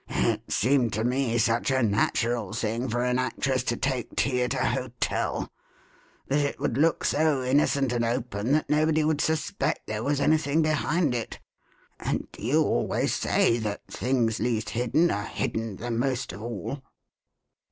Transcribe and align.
"It 0.09 0.51
seemed 0.51 0.93
to 0.93 1.03
me 1.03 1.37
such 1.37 1.69
a 1.69 1.83
natural 1.83 2.53
thing 2.53 2.89
for 2.89 3.03
an 3.03 3.19
actress 3.19 3.61
to 3.65 3.77
take 3.77 4.15
tea 4.15 4.41
at 4.41 4.55
a 4.55 4.65
hotel 4.65 5.47
that 6.27 6.39
it 6.39 6.59
would 6.59 6.75
look 6.75 7.03
so 7.05 7.43
innocent 7.43 7.93
and 7.93 8.03
open 8.03 8.51
that 8.53 8.67
nobody 8.67 9.03
would 9.03 9.21
suspect 9.21 9.85
there 9.85 10.01
was 10.03 10.19
anything 10.19 10.63
behind 10.63 11.13
it. 11.13 11.39
And 11.99 12.27
you 12.39 12.63
always 12.63 13.13
say 13.13 13.59
that 13.59 13.85
things 13.89 14.39
least 14.39 14.71
hidden 14.71 15.11
are 15.11 15.27
hidden 15.27 15.75
the 15.75 15.91
most 15.91 16.33
of 16.33 16.41
all." 16.41 16.81